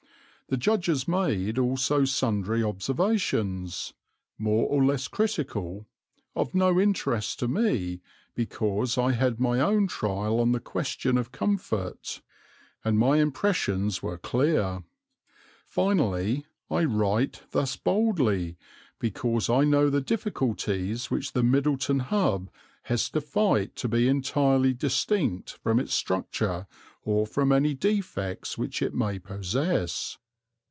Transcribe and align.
The 0.49 0.57
judges 0.57 1.07
made 1.07 1.57
also 1.57 2.03
sundry 2.03 2.61
observations, 2.61 3.93
more 4.37 4.67
or 4.67 4.83
less 4.83 5.07
critical, 5.07 5.87
of 6.35 6.53
no 6.53 6.77
interest 6.77 7.39
to 7.39 7.47
me 7.47 8.01
because 8.35 8.97
I 8.97 9.13
had 9.13 9.39
made 9.39 9.39
my 9.39 9.59
own 9.61 9.87
trial 9.87 10.41
on 10.41 10.51
the 10.51 10.59
question 10.59 11.17
of 11.17 11.31
comfort, 11.31 12.21
and 12.83 12.99
my 12.99 13.19
impressions 13.21 14.03
were 14.03 14.17
clear. 14.17 14.83
Finally 15.65 16.45
I 16.69 16.83
write 16.83 17.43
thus 17.51 17.77
boldly 17.77 18.57
because 18.99 19.49
I 19.49 19.63
know 19.63 19.89
the 19.89 20.01
difficulties 20.01 21.09
which 21.09 21.31
the 21.31 21.43
Middleton 21.43 21.99
Hub 21.99 22.49
has 22.83 23.09
to 23.11 23.21
fight 23.21 23.77
to 23.77 23.87
be 23.87 24.09
entirely 24.09 24.73
distinct 24.73 25.51
from 25.63 25.79
its 25.79 25.93
structure 25.93 26.67
or 27.03 27.25
from 27.25 27.53
any 27.53 27.73
defects 27.73 28.57
which 28.57 28.81
it 28.81 28.93
may 28.93 29.17
possess. 29.17 30.17